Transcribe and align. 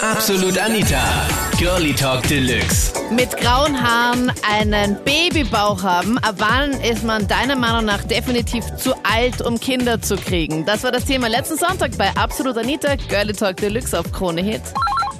Absolut 0.00 0.56
Anita. 0.56 1.02
Girlie 1.58 1.92
Talk 1.92 2.22
Deluxe. 2.28 2.94
Mit 3.12 3.36
grauen 3.36 3.74
Haaren 3.74 4.30
einen 4.48 4.94
Babybauch 5.02 5.82
haben, 5.82 6.18
ab 6.18 6.36
wann 6.38 6.70
ist 6.70 7.04
man 7.04 7.26
deiner 7.26 7.56
Meinung 7.56 7.84
nach 7.84 8.04
definitiv 8.04 8.64
zu 8.76 8.94
alt, 9.02 9.44
um 9.44 9.58
Kinder 9.58 10.00
zu 10.00 10.14
kriegen? 10.14 10.64
Das 10.64 10.84
war 10.84 10.92
das 10.92 11.04
Thema 11.04 11.28
letzten 11.28 11.56
Sonntag 11.56 11.98
bei 11.98 12.10
Absolut 12.16 12.56
Anita, 12.56 12.94
Girlie 13.08 13.32
Talk 13.32 13.56
Deluxe 13.56 13.98
auf 13.98 14.12
Krone 14.12 14.40
Hit. 14.40 14.62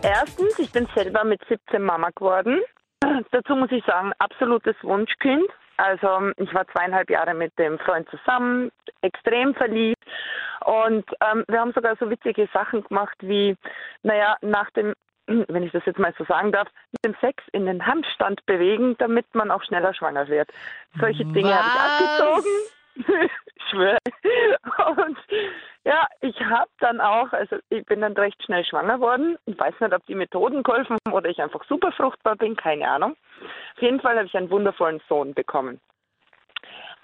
Erstens, 0.03 0.56
ich 0.60 0.71
bin 0.71 0.87
selber 0.95 1.24
mit 1.24 1.40
17 1.49 1.83
Mama 1.83 2.10
geworden. 2.15 2.60
Dazu 3.33 3.56
muss 3.56 3.72
ich 3.72 3.85
sagen, 3.85 4.13
absolutes 4.21 4.76
Wunschkind. 4.83 5.51
Also 5.76 6.31
ich 6.37 6.54
war 6.54 6.67
zweieinhalb 6.69 7.10
Jahre 7.10 7.35
mit 7.35 7.56
dem 7.58 7.79
Freund 7.81 8.08
zusammen, 8.10 8.71
extrem 9.03 9.54
verliebt 9.54 10.08
und 10.69 11.06
ähm, 11.22 11.44
wir 11.48 11.60
haben 11.60 11.72
sogar 11.72 11.96
so 11.96 12.10
witzige 12.10 12.46
Sachen 12.53 12.84
gemacht 12.84 13.16
wie, 13.21 13.56
naja, 14.03 14.37
nach 14.42 14.71
dem, 14.72 14.92
wenn 15.26 15.62
ich 15.62 15.72
das 15.72 15.87
jetzt 15.87 15.98
mal 15.98 16.12
so 16.19 16.24
sagen 16.24 16.52
darf, 16.52 16.69
mit 16.93 17.06
dem 17.06 17.19
Sex 17.23 17.43
in 17.52 17.65
den 17.65 17.87
Handstand 17.87 18.45
bewegen, 18.45 18.95
damit 18.98 19.24
man 19.34 19.51
auch 19.51 19.62
schneller 19.62 19.95
schwanger 19.95 20.29
wird. 20.29 20.51
Solche 21.01 21.24
Dinge 21.24 21.55
habe 21.55 21.69
ich 21.69 21.80
abgezogen. 21.80 22.51
ich 23.24 23.70
schwöre. 23.70 23.96
Und 25.07 25.19
ja, 25.84 26.07
ich 26.20 26.38
habe 26.43 26.71
dann 26.80 27.01
auch, 27.01 27.32
also 27.32 27.57
ich 27.71 27.87
bin 27.87 28.02
dann 28.02 28.12
recht 28.12 28.43
schnell 28.45 28.66
schwanger 28.66 29.01
worden. 29.01 29.38
Ich 29.46 29.59
weiß 29.59 29.73
nicht, 29.80 29.95
ob 29.95 30.05
die 30.05 30.16
Methoden 30.16 30.62
geholfen 30.65 30.98
haben 31.07 31.15
oder 31.15 31.30
ich 31.30 31.41
einfach 31.41 31.65
super 31.65 31.93
fruchtbar 31.93 32.37
bin, 32.37 32.57
keine 32.57 32.87
Ahnung. 32.91 33.16
Auf 33.74 33.82
jeden 33.82 34.01
Fall 34.01 34.16
habe 34.16 34.27
ich 34.27 34.37
einen 34.37 34.51
wundervollen 34.51 35.01
Sohn 35.09 35.32
bekommen. 35.32 35.80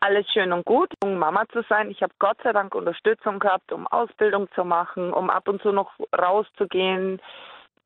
Alles 0.06 0.30
schön 0.34 0.52
und 0.52 0.66
gut, 0.66 0.92
um 1.02 1.16
Mama 1.16 1.44
zu 1.50 1.62
sein. 1.66 1.90
Ich 1.90 2.02
habe 2.02 2.12
Gott 2.18 2.36
sei 2.44 2.52
Dank 2.52 2.74
Unterstützung 2.74 3.38
gehabt, 3.38 3.72
um 3.72 3.86
Ausbildung 3.86 4.52
zu 4.54 4.62
machen, 4.62 5.14
um 5.14 5.30
ab 5.30 5.48
und 5.48 5.62
zu 5.62 5.72
noch 5.72 5.92
rauszugehen, 6.14 7.22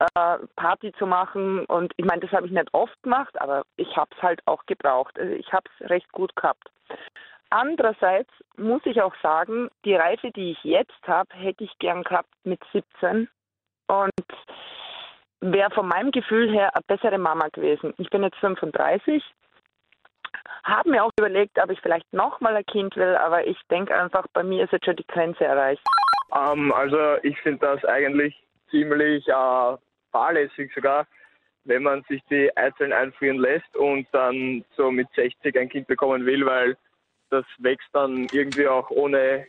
äh, 0.00 0.38
Party 0.56 0.92
zu 0.98 1.06
machen. 1.06 1.64
Und 1.66 1.92
ich 1.96 2.04
meine, 2.04 2.20
das 2.22 2.32
habe 2.32 2.46
ich 2.46 2.52
nicht 2.52 2.74
oft 2.74 3.00
gemacht, 3.04 3.40
aber 3.40 3.62
ich 3.76 3.96
habe 3.96 4.10
es 4.16 4.20
halt 4.20 4.40
auch 4.46 4.66
gebraucht. 4.66 5.16
Also 5.16 5.32
ich 5.32 5.52
habe 5.52 5.70
es 5.78 5.88
recht 5.90 6.10
gut 6.10 6.34
gehabt. 6.34 6.68
Andererseits 7.50 8.32
muss 8.56 8.82
ich 8.84 9.00
auch 9.00 9.14
sagen, 9.22 9.68
die 9.84 9.94
Reife, 9.94 10.32
die 10.32 10.50
ich 10.50 10.64
jetzt 10.64 11.06
habe, 11.06 11.32
hätte 11.36 11.62
ich 11.62 11.78
gern 11.78 12.02
gehabt 12.02 12.30
mit 12.42 12.58
17 12.72 13.28
und 13.86 14.10
wäre 15.40 15.70
von 15.70 15.86
meinem 15.86 16.10
Gefühl 16.10 16.50
her 16.50 16.74
eine 16.74 16.82
bessere 16.88 17.18
Mama 17.18 17.46
gewesen. 17.52 17.94
Ich 17.96 18.10
bin 18.10 18.24
jetzt 18.24 18.38
35, 18.38 19.22
habe 20.68 20.90
mir 20.90 21.04
auch 21.04 21.10
überlegt, 21.18 21.58
ob 21.62 21.70
ich 21.70 21.80
vielleicht 21.80 22.12
nochmal 22.12 22.56
ein 22.56 22.66
Kind 22.66 22.96
will, 22.96 23.16
aber 23.16 23.46
ich 23.46 23.58
denke 23.70 23.98
einfach, 23.98 24.26
bei 24.32 24.42
mir 24.42 24.64
ist 24.64 24.72
jetzt 24.72 24.84
schon 24.84 24.96
die 24.96 25.06
Grenze 25.06 25.44
erreicht. 25.44 25.82
Ähm, 26.34 26.72
also 26.72 27.16
ich 27.22 27.38
finde 27.40 27.66
das 27.66 27.84
eigentlich 27.84 28.36
ziemlich 28.70 29.26
äh, 29.28 29.76
fahrlässig 30.12 30.70
sogar, 30.74 31.06
wenn 31.64 31.82
man 31.82 32.02
sich 32.08 32.22
die 32.30 32.54
Eizellen 32.56 32.92
einfrieren 32.92 33.38
lässt 33.38 33.74
und 33.76 34.06
dann 34.12 34.64
so 34.76 34.90
mit 34.90 35.08
60 35.14 35.58
ein 35.58 35.68
Kind 35.68 35.86
bekommen 35.86 36.26
will, 36.26 36.44
weil 36.44 36.76
das 37.30 37.44
wächst 37.58 37.88
dann 37.92 38.26
irgendwie 38.32 38.68
auch 38.68 38.90
ohne 38.90 39.46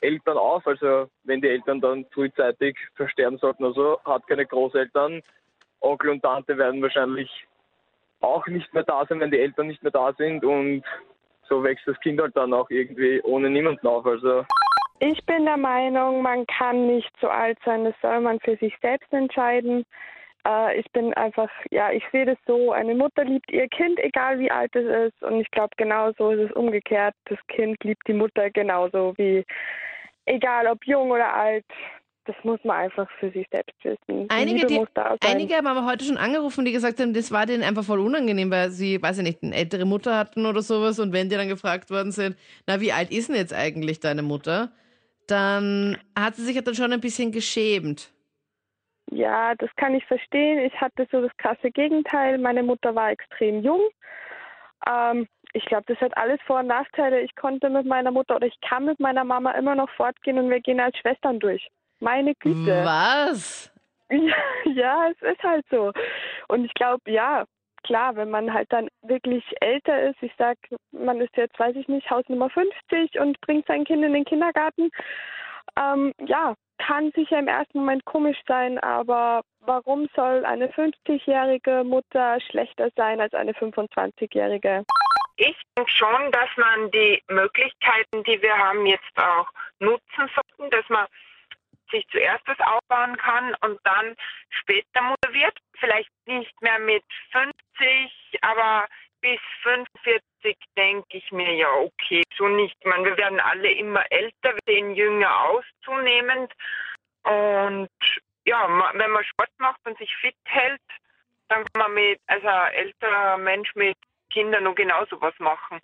Eltern 0.00 0.36
auf. 0.36 0.66
Also 0.66 1.08
wenn 1.24 1.40
die 1.40 1.48
Eltern 1.48 1.80
dann 1.80 2.04
frühzeitig 2.12 2.76
versterben 2.94 3.38
sollten 3.38 3.64
oder 3.64 3.74
so, 3.74 4.00
hat 4.04 4.26
keine 4.26 4.46
Großeltern. 4.46 5.22
Onkel 5.80 6.10
und 6.10 6.22
Tante 6.22 6.56
werden 6.56 6.82
wahrscheinlich 6.82 7.30
auch 8.22 8.46
nicht 8.46 8.72
mehr 8.72 8.84
da 8.84 9.04
sein, 9.06 9.20
wenn 9.20 9.30
die 9.30 9.40
Eltern 9.40 9.66
nicht 9.66 9.82
mehr 9.82 9.92
da 9.92 10.12
sind 10.14 10.44
und 10.44 10.84
so 11.48 11.62
wächst 11.62 11.86
das 11.86 11.98
Kind 12.00 12.20
halt 12.20 12.36
dann 12.36 12.54
auch 12.54 12.70
irgendwie 12.70 13.20
ohne 13.22 13.50
niemanden 13.50 13.86
auf. 13.86 14.06
Also 14.06 14.44
Ich 15.00 15.24
bin 15.26 15.44
der 15.44 15.56
Meinung, 15.56 16.22
man 16.22 16.46
kann 16.46 16.86
nicht 16.86 17.12
so 17.20 17.28
alt 17.28 17.58
sein, 17.64 17.84
das 17.84 17.94
soll 18.00 18.20
man 18.20 18.40
für 18.40 18.56
sich 18.56 18.74
selbst 18.80 19.12
entscheiden. 19.12 19.84
Äh, 20.46 20.80
ich 20.80 20.90
bin 20.92 21.12
einfach, 21.14 21.50
ja, 21.70 21.90
ich 21.92 22.04
sehe 22.10 22.26
das 22.26 22.38
so, 22.46 22.72
eine 22.72 22.94
Mutter 22.94 23.24
liebt 23.24 23.50
ihr 23.50 23.68
Kind, 23.68 23.98
egal 24.00 24.38
wie 24.38 24.50
alt 24.50 24.74
es 24.74 25.12
ist. 25.12 25.22
Und 25.22 25.40
ich 25.40 25.50
glaube, 25.50 25.74
genauso 25.76 26.30
ist 26.30 26.50
es 26.50 26.56
umgekehrt. 26.56 27.14
Das 27.26 27.38
Kind 27.48 27.82
liebt 27.84 28.06
die 28.08 28.14
Mutter 28.14 28.50
genauso 28.50 29.14
wie, 29.16 29.44
egal 30.26 30.66
ob 30.66 30.84
jung 30.86 31.10
oder 31.10 31.32
alt. 31.32 31.66
Das 32.24 32.36
muss 32.44 32.60
man 32.62 32.76
einfach 32.76 33.10
für 33.18 33.30
sich 33.32 33.48
selbst 33.50 33.74
wissen. 33.82 34.28
Einige, 34.28 34.64
die, 34.66 34.80
einige 35.26 35.56
haben 35.56 35.66
aber 35.66 35.84
heute 35.84 36.04
schon 36.04 36.16
angerufen, 36.16 36.64
die 36.64 36.70
gesagt 36.70 37.00
haben, 37.00 37.14
das 37.14 37.32
war 37.32 37.46
denen 37.46 37.64
einfach 37.64 37.82
voll 37.82 37.98
unangenehm, 37.98 38.50
weil 38.50 38.70
sie, 38.70 39.02
weiß 39.02 39.18
ich 39.18 39.24
nicht, 39.24 39.42
eine 39.42 39.56
ältere 39.56 39.84
Mutter 39.84 40.16
hatten 40.16 40.46
oder 40.46 40.62
sowas. 40.62 41.00
Und 41.00 41.12
wenn 41.12 41.28
die 41.28 41.34
dann 41.36 41.48
gefragt 41.48 41.90
worden 41.90 42.12
sind, 42.12 42.36
na, 42.68 42.80
wie 42.80 42.92
alt 42.92 43.10
ist 43.10 43.28
denn 43.28 43.36
jetzt 43.36 43.52
eigentlich 43.52 43.98
deine 43.98 44.22
Mutter? 44.22 44.70
Dann 45.26 45.98
hat 46.16 46.36
sie 46.36 46.44
sich 46.44 46.62
dann 46.62 46.74
schon 46.74 46.92
ein 46.92 47.00
bisschen 47.00 47.32
geschämt. 47.32 48.12
Ja, 49.10 49.54
das 49.56 49.70
kann 49.76 49.94
ich 49.94 50.04
verstehen. 50.06 50.58
Ich 50.60 50.80
hatte 50.80 51.08
so 51.10 51.22
das 51.22 51.36
krasse 51.38 51.70
Gegenteil. 51.72 52.38
Meine 52.38 52.62
Mutter 52.62 52.94
war 52.94 53.10
extrem 53.10 53.62
jung. 53.62 53.80
Ähm, 54.88 55.26
ich 55.52 55.64
glaube, 55.66 55.84
das 55.86 56.00
hat 56.00 56.16
alles 56.16 56.40
Vor- 56.46 56.60
und 56.60 56.68
Nachteile. 56.68 57.20
Ich 57.20 57.34
konnte 57.34 57.68
mit 57.68 57.86
meiner 57.86 58.10
Mutter 58.10 58.36
oder 58.36 58.46
ich 58.46 58.58
kann 58.60 58.84
mit 58.84 59.00
meiner 59.00 59.24
Mama 59.24 59.52
immer 59.52 59.74
noch 59.74 59.90
fortgehen 59.90 60.38
und 60.38 60.50
wir 60.50 60.60
gehen 60.60 60.80
als 60.80 60.96
Schwestern 60.98 61.40
durch. 61.40 61.68
Meine 62.02 62.34
Güte. 62.34 62.84
Was? 62.84 63.70
Ja, 64.10 64.36
ja, 64.74 65.08
es 65.08 65.22
ist 65.22 65.42
halt 65.42 65.64
so. 65.70 65.90
Und 66.48 66.66
ich 66.66 66.74
glaube, 66.74 67.10
ja, 67.10 67.46
klar, 67.82 68.14
wenn 68.14 68.28
man 68.28 68.52
halt 68.52 68.70
dann 68.70 68.88
wirklich 69.00 69.42
älter 69.62 70.10
ist, 70.10 70.22
ich 70.22 70.32
sag, 70.36 70.58
man 70.90 71.18
ist 71.22 71.34
jetzt, 71.34 71.58
weiß 71.58 71.74
ich 71.76 71.88
nicht, 71.88 72.10
Hausnummer 72.10 72.50
50 72.50 73.18
und 73.18 73.40
bringt 73.40 73.66
sein 73.68 73.84
Kind 73.84 74.04
in 74.04 74.12
den 74.12 74.26
Kindergarten, 74.26 74.90
ähm, 75.80 76.12
ja, 76.26 76.54
kann 76.76 77.10
sicher 77.12 77.38
im 77.38 77.48
ersten 77.48 77.78
Moment 77.78 78.04
komisch 78.04 78.36
sein, 78.46 78.78
aber 78.80 79.40
warum 79.60 80.06
soll 80.14 80.44
eine 80.44 80.68
50-jährige 80.68 81.82
Mutter 81.82 82.38
schlechter 82.40 82.90
sein 82.96 83.18
als 83.18 83.32
eine 83.32 83.52
25-jährige? 83.52 84.84
Ich 85.36 85.56
denke 85.74 85.90
schon, 85.90 86.30
dass 86.32 86.50
man 86.56 86.90
die 86.90 87.22
Möglichkeiten, 87.28 88.22
die 88.24 88.42
wir 88.42 88.58
haben, 88.58 88.84
jetzt 88.84 89.16
auch 89.16 89.48
nutzen 89.78 90.28
sollten, 90.34 90.70
dass 90.70 90.86
man 90.90 91.06
sich 91.92 92.06
zuerst 92.10 92.42
das 92.46 92.58
aufbauen 92.60 93.16
kann 93.16 93.54
und 93.60 93.78
dann 93.84 94.16
später 94.50 95.14
wird. 95.30 95.56
Vielleicht 95.78 96.10
nicht 96.26 96.60
mehr 96.60 96.78
mit 96.78 97.04
50, 97.30 97.52
aber 98.40 98.86
bis 99.20 99.40
45 99.62 100.56
denke 100.76 101.16
ich 101.16 101.30
mir 101.30 101.54
ja, 101.54 101.68
okay, 101.72 102.22
so 102.36 102.48
nicht. 102.48 102.76
Ich 102.80 102.86
meine, 102.86 103.04
wir 103.04 103.16
werden 103.16 103.40
alle 103.40 103.70
immer 103.72 104.04
älter, 104.10 104.54
wir 104.54 104.58
sehen 104.66 104.94
jünger 104.94 105.44
aus 105.44 105.64
zunehmend. 105.84 106.52
Und 107.22 107.88
ja, 108.44 108.68
wenn 108.94 109.10
man 109.10 109.24
Sport 109.24 109.50
macht 109.58 109.80
und 109.86 109.96
sich 109.98 110.14
fit 110.16 110.34
hält, 110.44 110.80
dann 111.48 111.64
kann 111.72 111.82
man 111.82 111.94
mit, 111.94 112.20
also 112.26 112.46
ein 112.48 112.72
älterer 112.72 113.38
Mensch 113.38 113.74
mit 113.74 113.96
Kindern 114.30 114.64
noch 114.64 114.74
genauso 114.74 115.20
was 115.20 115.38
machen. 115.38 115.80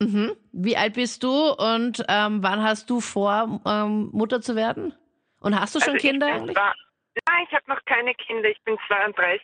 Mhm. 0.00 0.36
Wie 0.52 0.76
alt 0.76 0.94
bist 0.94 1.22
du 1.22 1.52
und 1.52 2.04
ähm, 2.08 2.42
wann 2.42 2.62
hast 2.62 2.90
du 2.90 3.00
vor, 3.00 3.60
ähm, 3.64 4.10
Mutter 4.12 4.40
zu 4.40 4.56
werden? 4.56 4.94
Und 5.42 5.58
hast 5.58 5.74
du 5.74 5.80
schon 5.80 5.94
Also 5.94 6.06
Kinder 6.08 6.46
zwar- 6.52 6.74
Nein, 7.28 7.46
ich 7.48 7.54
habe 7.54 7.64
noch 7.68 7.84
keine 7.84 8.14
Kinder. 8.14 8.48
Ich 8.48 8.60
bin 8.62 8.78
32 8.86 9.42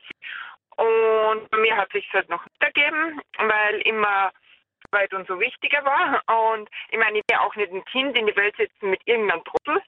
und 0.76 1.50
bei 1.50 1.58
mir 1.58 1.76
hat 1.76 1.92
sich 1.92 2.10
halt 2.12 2.28
noch 2.30 2.42
nicht 2.46 2.62
ergeben, 2.62 3.20
weil 3.38 3.80
immer 3.82 4.32
Arbeit 4.90 5.12
und 5.12 5.26
so 5.28 5.38
wichtiger 5.38 5.84
war. 5.84 6.22
Und 6.54 6.68
ich 6.90 6.98
meine, 6.98 7.18
ich 7.18 7.24
will 7.28 7.38
auch 7.38 7.54
nicht 7.56 7.70
ein 7.72 7.84
Kind 7.86 8.16
in 8.16 8.26
die 8.26 8.36
Welt 8.36 8.56
setzen 8.56 8.90
mit 8.90 9.00
irgendeinem 9.06 9.42
Trottel. 9.44 9.82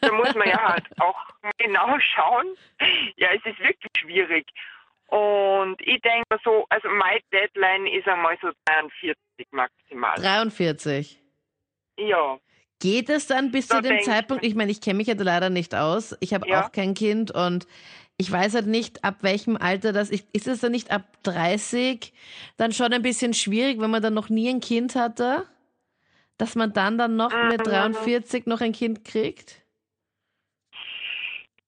Da 0.00 0.12
muss 0.12 0.34
man 0.34 0.48
ja 0.48 0.62
halt 0.72 0.84
auch 1.00 1.18
genau 1.58 1.98
schauen. 1.98 2.56
Ja, 3.16 3.30
es 3.32 3.44
ist 3.44 3.58
wirklich 3.58 3.90
schwierig. 3.98 4.46
Und 5.08 5.80
ich 5.80 6.00
denke 6.02 6.24
mir 6.30 6.38
so, 6.44 6.66
also 6.68 6.88
meine 6.90 7.20
Deadline 7.32 7.86
ist 7.86 8.06
einmal 8.06 8.36
so 8.40 8.50
43 8.66 9.16
maximal. 9.50 10.14
43. 10.16 11.20
Ja. 11.98 12.38
Geht 12.80 13.08
es 13.08 13.26
dann 13.26 13.50
bis 13.50 13.68
So 13.68 13.76
zu 13.76 13.82
dem 13.82 14.00
Zeitpunkt, 14.02 14.44
ich 14.44 14.54
meine, 14.54 14.70
ich 14.70 14.80
kenne 14.80 14.98
mich 14.98 15.06
ja 15.06 15.14
leider 15.16 15.48
nicht 15.50 15.74
aus, 15.74 16.14
ich 16.20 16.34
habe 16.34 16.46
Ja. 16.48 16.66
auch 16.66 16.72
kein 16.72 16.94
Kind 16.94 17.30
und 17.30 17.66
ich 18.18 18.30
weiß 18.30 18.54
halt 18.54 18.66
nicht, 18.66 19.04
ab 19.04 19.16
welchem 19.22 19.56
Alter 19.56 19.92
das 19.92 20.10
ist. 20.10 20.26
Ist 20.32 20.46
es 20.46 20.60
dann 20.60 20.72
nicht 20.72 20.90
ab 20.90 21.02
30 21.22 22.12
dann 22.56 22.72
schon 22.72 22.92
ein 22.92 23.02
bisschen 23.02 23.34
schwierig, 23.34 23.80
wenn 23.80 23.90
man 23.90 24.02
dann 24.02 24.14
noch 24.14 24.28
nie 24.30 24.48
ein 24.48 24.60
Kind 24.60 24.94
hatte? 24.94 25.46
Dass 26.38 26.54
man 26.54 26.72
dann 26.72 26.98
dann 26.98 27.16
noch 27.16 27.32
mit 27.32 27.60
Mhm. 27.60 27.70
43 27.70 28.46
noch 28.46 28.60
ein 28.60 28.72
Kind 28.72 29.04
kriegt? 29.04 29.62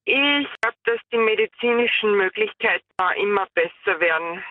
Ich 0.05 0.14
glaube, 0.14 0.76
dass 0.84 1.00
die 1.12 1.19
medizinischen 1.19 2.16
Möglichkeiten 2.16 2.84
immer 3.20 3.46
besser 3.55 4.00
werden. 4.00 4.43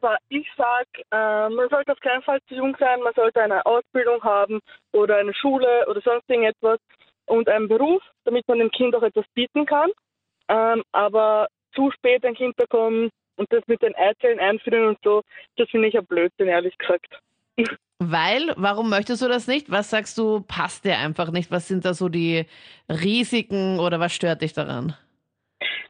Aber 0.00 0.16
ich 0.30 0.48
sag, 0.56 0.86
äh, 1.10 1.48
man 1.50 1.68
sollte 1.68 1.92
auf 1.92 2.00
keinen 2.00 2.22
Fall 2.22 2.40
zu 2.48 2.54
jung 2.54 2.74
sein, 2.80 3.00
man 3.00 3.12
sollte 3.14 3.42
eine 3.42 3.64
Ausbildung 3.66 4.22
haben 4.22 4.60
oder 4.92 5.16
eine 5.16 5.34
Schule 5.34 5.86
oder 5.88 6.00
sonst 6.00 6.28
irgendetwas 6.28 6.78
und 7.26 7.48
einen 7.48 7.68
Beruf, 7.68 8.02
damit 8.24 8.48
man 8.48 8.58
dem 8.58 8.70
Kind 8.70 8.94
auch 8.94 9.02
etwas 9.02 9.26
bieten 9.34 9.66
kann. 9.66 9.90
Ähm, 10.48 10.82
aber 10.92 11.48
zu 11.74 11.90
spät 11.90 12.24
ein 12.24 12.34
Kind 12.34 12.56
bekommen 12.56 13.10
und 13.36 13.52
das 13.52 13.62
mit 13.66 13.82
den 13.82 13.94
Eizellen 13.94 14.40
einführen 14.40 14.88
und 14.88 14.98
so, 15.04 15.22
das 15.56 15.68
finde 15.68 15.88
ich 15.88 15.94
ja 15.94 16.00
Blödsinn, 16.00 16.48
ehrlich 16.48 16.76
gesagt. 16.78 17.20
Weil, 17.98 18.54
warum 18.56 18.88
möchtest 18.88 19.20
du 19.20 19.28
das 19.28 19.46
nicht? 19.46 19.70
Was 19.70 19.90
sagst 19.90 20.16
du, 20.16 20.40
passt 20.40 20.86
dir 20.86 20.96
einfach 20.96 21.30
nicht? 21.30 21.50
Was 21.50 21.68
sind 21.68 21.84
da 21.84 21.92
so 21.92 22.08
die 22.08 22.46
Risiken 22.88 23.78
oder 23.78 24.00
was 24.00 24.14
stört 24.14 24.40
dich 24.40 24.54
daran? 24.54 24.96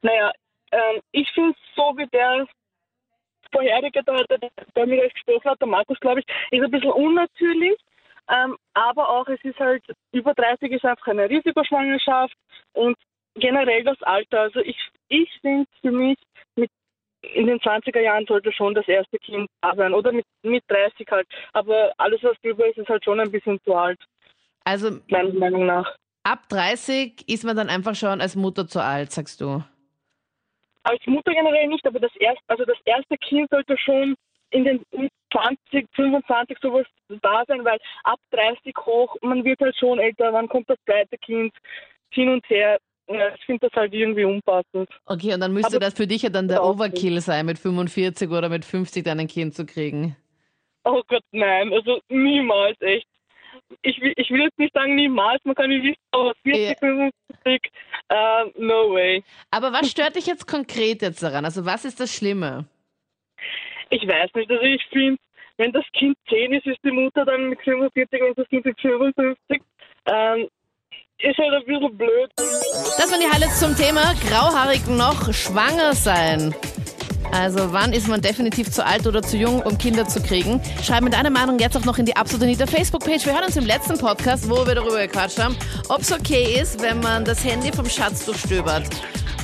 Naja, 0.02 0.32
ähm, 0.72 1.00
ich 1.12 1.30
finde 1.32 1.56
so 1.76 1.94
wie 1.96 2.06
der 2.08 2.46
vorherige, 3.52 4.02
der, 4.02 4.24
der, 4.24 4.50
der 4.76 4.86
mit 4.86 5.00
euch 5.00 5.12
gesprochen 5.14 5.50
hat, 5.50 5.60
der 5.60 5.68
Markus, 5.68 5.98
glaube 6.00 6.20
ich, 6.20 6.26
ist 6.50 6.62
ein 6.64 6.70
bisschen 6.70 6.92
unnatürlich. 6.92 7.78
Ähm, 8.28 8.56
aber 8.74 9.08
auch, 9.08 9.26
es 9.28 9.42
ist 9.44 9.58
halt, 9.58 9.82
über 10.12 10.34
30 10.34 10.70
ist 10.70 10.84
einfach 10.84 11.08
eine 11.08 11.28
Risikoschwangerschaft 11.28 12.34
und 12.74 12.96
generell 13.34 13.82
das 13.84 14.00
Alter. 14.02 14.40
Also 14.42 14.60
ich, 14.60 14.76
ich 15.08 15.28
finde 15.40 15.66
für 15.80 15.90
mich, 15.90 16.18
mit 16.56 16.70
in 17.22 17.46
den 17.46 17.58
20er 17.58 18.00
Jahren 18.00 18.26
sollte 18.26 18.52
schon 18.52 18.74
das 18.74 18.86
erste 18.88 19.18
Kind 19.18 19.48
da 19.60 19.74
sein 19.74 19.92
oder 19.94 20.12
mit, 20.12 20.24
mit 20.42 20.62
30 20.68 21.06
halt. 21.10 21.26
Aber 21.52 21.92
alles, 21.98 22.22
was 22.22 22.36
drüber 22.42 22.66
ist, 22.68 22.78
ist 22.78 22.88
halt 22.88 23.04
schon 23.04 23.20
ein 23.20 23.30
bisschen 23.32 23.60
zu 23.64 23.74
alt, 23.74 23.98
Also 24.64 25.00
meiner 25.08 25.32
Meinung 25.34 25.66
nach. 25.66 25.96
ab 26.22 26.48
30 26.48 27.28
ist 27.28 27.44
man 27.44 27.56
dann 27.56 27.68
einfach 27.68 27.94
schon 27.94 28.20
als 28.20 28.36
Mutter 28.36 28.66
zu 28.68 28.82
alt, 28.82 29.10
sagst 29.10 29.40
du. 29.40 29.62
Als 30.82 31.06
Mutter 31.06 31.32
generell 31.32 31.68
nicht, 31.68 31.86
aber 31.86 32.00
das 32.00 32.14
erste, 32.16 32.42
also 32.48 32.64
das 32.64 32.78
erste 32.84 33.16
Kind 33.18 33.48
sollte 33.50 33.76
schon 33.78 34.14
in 34.50 34.64
den 34.64 34.84
20, 35.32 35.86
25 35.94 36.58
sowas 36.60 36.86
da 37.22 37.44
sein, 37.46 37.64
weil 37.64 37.78
ab 38.04 38.18
30 38.32 38.74
hoch, 38.84 39.14
man 39.22 39.44
wird 39.44 39.60
halt 39.60 39.76
schon 39.76 39.98
älter, 39.98 40.32
wann 40.32 40.48
kommt 40.48 40.68
das 40.68 40.78
zweite 40.84 41.16
Kind 41.18 41.52
hin 42.10 42.28
und 42.30 42.48
her. 42.48 42.78
Ja, 43.08 43.34
ich 43.34 43.44
finde 43.44 43.68
das 43.68 43.76
halt 43.76 43.92
irgendwie 43.92 44.24
unpassend. 44.24 44.88
Okay, 45.06 45.34
und 45.34 45.40
dann 45.40 45.52
müsste 45.52 45.76
Aber- 45.76 45.80
das 45.84 45.94
für 45.94 46.06
dich 46.06 46.22
ja 46.22 46.30
dann 46.30 46.48
der 46.48 46.64
Overkill 46.64 47.20
sein, 47.20 47.46
mit 47.46 47.58
45 47.58 48.30
oder 48.30 48.48
mit 48.48 48.64
50 48.64 49.04
dann 49.04 49.18
ein 49.20 49.26
Kind 49.26 49.54
zu 49.54 49.66
kriegen. 49.66 50.16
Oh 50.84 51.02
Gott, 51.08 51.24
nein, 51.32 51.72
also 51.72 52.00
niemals, 52.08 52.80
echt. 52.80 53.06
Ich 53.82 54.00
will, 54.00 54.12
ich 54.16 54.30
will 54.30 54.40
jetzt 54.42 54.58
nicht 54.58 54.74
sagen 54.74 54.94
niemals, 54.94 55.40
man 55.44 55.54
kann 55.54 55.70
nicht 55.70 55.82
wissen, 55.84 56.02
aber 56.10 56.32
40, 56.42 56.68
Ja. 56.68 56.74
55, 56.78 57.72
äh, 58.08 58.44
no 58.58 58.92
way. 58.92 59.22
Aber 59.50 59.72
was 59.72 59.90
stört 59.90 60.16
dich 60.16 60.26
jetzt 60.26 60.46
konkret 60.46 61.02
jetzt 61.02 61.22
daran? 61.22 61.44
Also 61.44 61.64
was 61.64 61.84
ist 61.84 62.00
das 62.00 62.14
Schlimme? 62.14 62.66
Ich 63.90 64.06
weiß 64.06 64.30
nicht, 64.34 64.50
also 64.50 64.62
ich 64.62 64.84
finde, 64.92 65.18
wenn 65.56 65.72
das 65.72 65.84
Kind 65.92 66.16
10 66.28 66.52
ist, 66.54 66.66
ist 66.66 66.78
die 66.84 66.90
Mutter 66.90 67.24
dann 67.24 67.48
mit 67.50 67.60
45 67.62 68.22
und 68.22 68.38
das 68.38 68.48
Kind 68.48 68.64
mit 68.64 68.80
55. 68.80 69.62
Ähm, 70.06 70.48
ist 71.22 71.36
halt 71.38 71.52
ein 71.52 71.64
bisschen 71.66 71.96
blöd. 71.98 72.30
Das 72.36 73.12
waren 73.12 73.20
die 73.20 73.30
Highlights 73.30 73.60
zum 73.60 73.76
Thema 73.76 74.14
grauhaarig 74.26 74.86
noch 74.88 75.32
schwanger 75.34 75.92
sein. 75.94 76.54
Also 77.32 77.72
wann 77.72 77.92
ist 77.92 78.08
man 78.08 78.20
definitiv 78.20 78.70
zu 78.70 78.84
alt 78.84 79.06
oder 79.06 79.22
zu 79.22 79.36
jung, 79.36 79.62
um 79.62 79.78
Kinder 79.78 80.06
zu 80.06 80.20
kriegen? 80.20 80.60
Schreib 80.82 81.02
mir 81.02 81.10
deine 81.10 81.30
Meinung 81.30 81.58
jetzt 81.58 81.76
auch 81.76 81.84
noch 81.84 81.98
in 81.98 82.06
die 82.06 82.16
Absolut 82.16 82.42
Anita 82.44 82.66
Facebook-Page. 82.66 83.24
Wir 83.24 83.34
hören 83.34 83.44
uns 83.44 83.56
im 83.56 83.66
letzten 83.66 83.98
Podcast, 83.98 84.50
wo 84.50 84.66
wir 84.66 84.74
darüber 84.74 85.00
gequatscht 85.06 85.38
haben, 85.38 85.56
ob 85.88 86.00
es 86.00 86.12
okay 86.12 86.58
ist, 86.60 86.82
wenn 86.82 87.00
man 87.00 87.24
das 87.24 87.44
Handy 87.44 87.70
vom 87.72 87.88
Schatz 87.88 88.24
durchstöbert. 88.24 88.88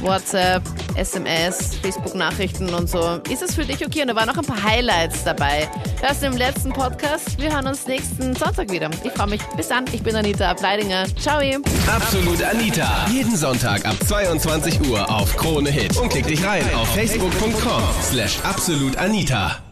WhatsApp, 0.03 0.63
SMS, 0.97 1.77
Facebook-Nachrichten 1.77 2.73
und 2.75 2.89
so. 2.89 3.21
Ist 3.31 3.43
es 3.43 3.55
für 3.55 3.65
dich 3.65 3.85
okay? 3.85 4.03
Und 4.03 4.09
da 4.09 4.17
waren 4.17 4.29
noch 4.29 4.39
ein 4.39 4.45
paar 4.45 4.63
Highlights 4.63 5.25
dabei. 5.25 5.69
Du 6.01 6.27
im 6.27 6.37
letzten 6.37 6.73
Podcast. 6.73 7.39
Wir 7.39 7.53
hören 7.53 7.67
uns 7.67 7.87
nächsten 7.87 8.35
Sonntag 8.35 8.71
wieder. 8.71 8.91
Ich 9.05 9.13
freue 9.13 9.29
mich. 9.29 9.43
Bis 9.57 9.69
dann. 9.69 9.85
Ich 9.93 10.03
bin 10.03 10.17
Anita 10.17 10.51
Ableidinger. 10.51 11.05
Ciao. 11.19 11.41
Absolut 11.87 12.43
Anita. 12.43 13.07
Jeden 13.11 13.37
Sonntag 13.37 13.85
ab 13.85 13.97
22 14.07 14.89
Uhr 14.89 15.09
auf 15.11 15.37
Krone 15.37 15.71
Hit. 15.71 15.97
Und 15.97 16.09
klick 16.09 16.27
dich 16.27 16.45
rein 16.45 16.65
auf 16.75 16.89
facebook.com 16.95 17.83
slash 18.03 18.39
absolutanita. 18.43 19.66